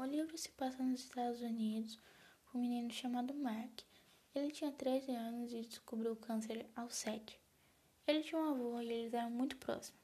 [0.00, 1.98] O livro se passa nos Estados Unidos
[2.46, 3.80] com um menino chamado Mark.
[4.32, 7.36] Ele tinha 13 anos e descobriu o câncer aos 7.
[8.06, 10.00] Ele tinha um avô e eles eram muito próximos.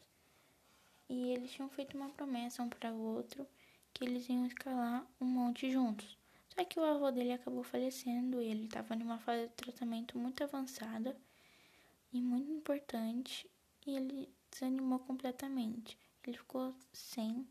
[1.08, 3.46] E eles tinham feito uma promessa um para o outro
[3.92, 6.18] que eles iam escalar um monte juntos.
[6.48, 10.42] Só que o avô dele acabou falecendo e ele estava numa fase de tratamento muito
[10.42, 11.16] avançada
[12.12, 13.48] e muito importante
[13.86, 15.96] e ele desanimou completamente.
[16.26, 17.46] Ele ficou sem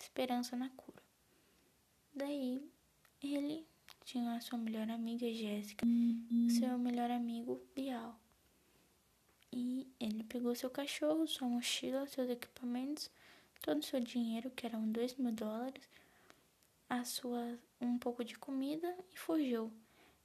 [0.00, 1.07] esperança na cura.
[2.18, 2.60] Daí
[3.22, 3.64] ele
[4.04, 8.18] tinha a sua melhor amiga Jéssica e seu melhor amigo Bial.
[9.52, 13.08] E ele pegou seu cachorro, sua mochila, seus equipamentos,
[13.62, 15.88] todo o seu dinheiro, que eram dois mil dólares,
[16.90, 19.72] a sua um pouco de comida e fugiu.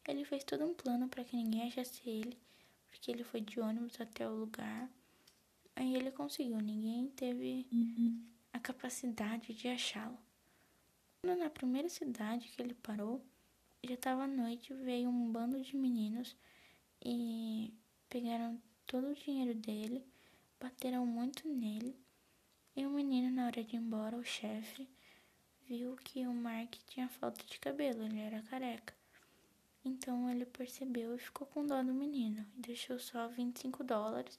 [0.07, 2.35] Ele fez todo um plano para que ninguém achasse ele,
[2.89, 4.89] porque ele foi de ônibus até o lugar.
[5.75, 7.67] Aí ele conseguiu, ninguém teve
[8.51, 10.17] a capacidade de achá-lo.
[11.25, 13.25] Na primeira cidade que ele parou,
[13.81, 16.35] já estava noite, veio um bando de meninos
[17.01, 17.73] e
[18.09, 20.05] pegaram todo o dinheiro dele,
[20.59, 21.95] bateram muito nele.
[22.75, 24.85] E o menino, na hora de ir embora, o chefe,
[25.65, 28.93] viu que o Mark tinha falta de cabelo, ele era careca.
[29.85, 34.37] Então ele percebeu e ficou com dó do menino e deixou só 25 dólares,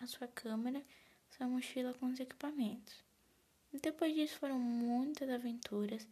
[0.00, 0.80] a sua câmera,
[1.28, 3.09] sua mochila com os equipamentos.
[3.72, 6.06] Depois disso foram muitas aventuras.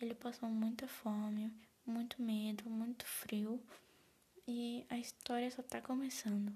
[0.00, 1.52] Ele passou muita fome,
[1.86, 3.62] muito medo, muito frio
[4.46, 6.52] e a história só tá começando.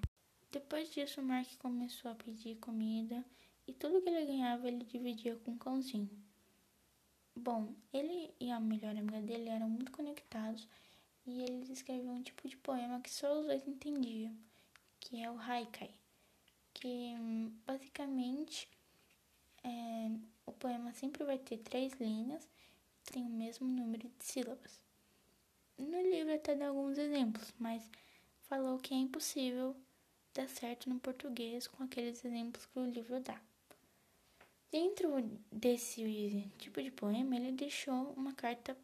[0.51, 3.25] Depois disso, Mark começou a pedir comida
[3.67, 6.11] e tudo que ele ganhava ele dividia com o cãozinho.
[7.35, 10.69] Bom, ele e a melhor amiga dele eram muito conectados
[11.25, 14.37] e eles escreviam um tipo de poema que só os dois entendiam,
[14.99, 15.95] que é o haikai,
[16.75, 17.15] que
[17.65, 18.69] basicamente
[19.65, 20.11] é,
[20.47, 24.81] o poema sempre vai ter três linhas e tem o mesmo número de sílabas.
[25.79, 27.91] No livro até dá alguns exemplos, mas
[28.43, 29.75] falou que é impossível
[30.35, 33.41] dar certo no português com aqueles exemplos que o livro dá.
[34.71, 35.21] Dentro
[35.51, 38.77] desse tipo de poema, ele deixou uma carta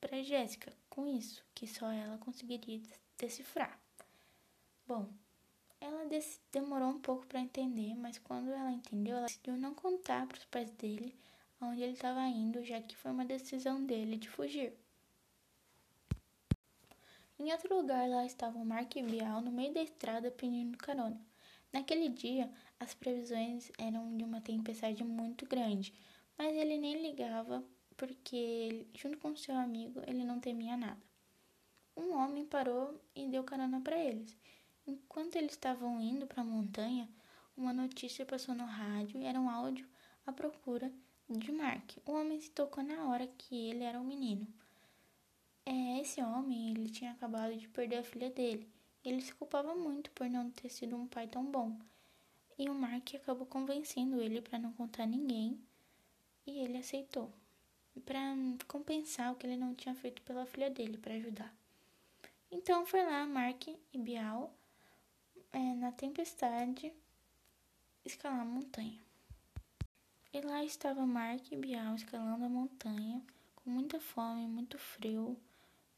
[0.00, 2.80] para Jéssica, com isso, que só ela conseguiria
[3.18, 3.80] decifrar.
[4.86, 5.08] Bom,
[5.82, 6.08] ela
[6.52, 10.44] demorou um pouco para entender, mas quando ela entendeu, ela decidiu não contar para os
[10.44, 11.18] pais dele
[11.60, 14.72] aonde ele estava indo, já que foi uma decisão dele de fugir.
[17.38, 21.20] Em outro lugar, lá estavam Mark e Bial no meio da estrada pedindo carona.
[21.72, 22.48] Naquele dia,
[22.78, 25.92] as previsões eram de uma tempestade muito grande,
[26.38, 27.64] mas ele nem ligava
[27.96, 31.02] porque, junto com seu amigo, ele não temia nada.
[31.96, 34.36] Um homem parou e deu carona para eles.
[34.86, 37.08] Enquanto eles estavam indo para a montanha,
[37.56, 39.88] uma notícia passou no rádio e era um áudio
[40.26, 40.92] à procura
[41.28, 41.98] de Mark.
[42.06, 44.46] O homem se tocou na hora que ele era um menino.
[45.64, 48.70] É, esse homem, ele tinha acabado de perder a filha dele
[49.04, 51.76] ele se culpava muito por não ter sido um pai tão bom.
[52.56, 55.60] E o Mark acabou convencendo ele para não contar ninguém,
[56.46, 57.32] e ele aceitou,
[58.04, 58.20] para
[58.68, 61.52] compensar o que ele não tinha feito pela filha dele, para ajudar.
[62.50, 64.54] Então foi lá Mark e Bial
[65.52, 66.92] é, na tempestade
[68.04, 69.00] escalar a montanha.
[70.32, 73.22] E lá estava Mark e Bial escalando a montanha
[73.56, 75.38] com muita fome, muito frio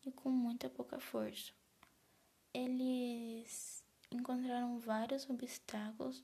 [0.04, 1.52] e com muita pouca força
[2.54, 3.82] eles
[4.12, 6.22] encontraram vários obstáculos,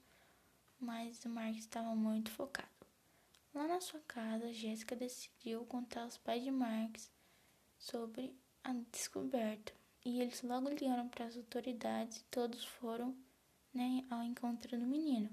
[0.79, 2.69] mas o Mark estava muito focado.
[3.53, 7.11] Lá na sua casa, Jéssica decidiu contar aos pais de Marx
[7.77, 9.73] sobre a descoberta
[10.05, 13.15] e eles logo ligaram para as autoridades e todos foram
[13.72, 15.28] né, ao encontro do menino.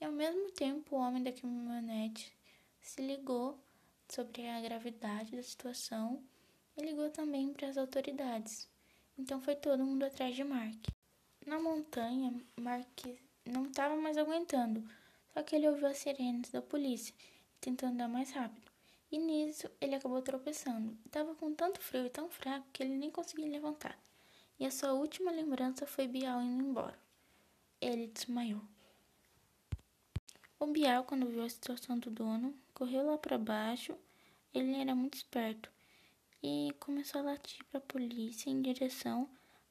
[0.00, 2.32] E ao mesmo tempo, o homem da caminhonete
[2.80, 3.58] se ligou
[4.08, 6.22] sobre a gravidade da situação
[6.76, 8.68] e ligou também para as autoridades.
[9.18, 10.88] Então foi todo mundo atrás de Mark.
[11.46, 13.06] Na montanha, Mark
[13.44, 14.82] não estava mais aguentando,
[15.32, 17.14] só que ele ouviu as sirenes da polícia,
[17.60, 18.69] tentando andar mais rápido.
[19.10, 20.96] E nisso ele acabou tropeçando.
[21.04, 23.98] Estava com tanto frio e tão fraco que ele nem conseguia levantar.
[24.58, 26.98] E a sua última lembrança foi Bial indo embora.
[27.80, 28.62] Ele desmaiou.
[30.58, 33.96] O Bial, quando viu a situação do dono, correu lá para baixo.
[34.52, 35.70] Ele era muito esperto
[36.42, 39.28] e começou a latir para a polícia em direção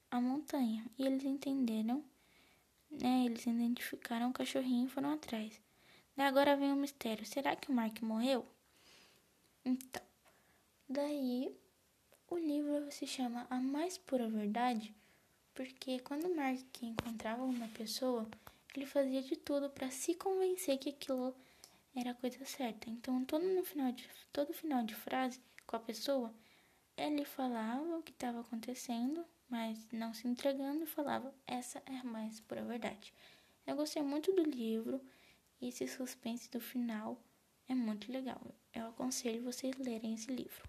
[0.10, 0.86] à montanha.
[0.98, 2.04] E eles entenderam,
[2.90, 3.26] né?
[3.26, 5.62] Eles identificaram o cachorrinho e foram atrás.
[6.18, 8.46] Agora vem o mistério: será que o Mark morreu?
[9.66, 10.02] Então,
[10.88, 11.56] daí
[12.30, 14.96] o livro se chama A Mais Pura Verdade,
[15.54, 18.28] porque quando Mark encontrava uma pessoa,
[18.76, 21.36] ele fazia de tudo para se convencer que aquilo
[21.96, 22.90] era a coisa certa.
[22.90, 26.34] Então, todo no final de todo final de frase com a pessoa,
[26.96, 32.40] ele falava o que estava acontecendo, mas não se entregando falava: essa é a mais
[32.40, 33.14] pura verdade.
[33.66, 35.02] Eu gostei muito do livro
[35.62, 37.22] e esse suspense do final
[37.70, 38.42] é muito legal.
[38.74, 40.58] Eu aconselho vocês lerem esse livro.